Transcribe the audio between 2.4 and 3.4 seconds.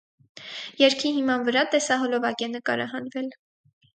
է նկարահանվել։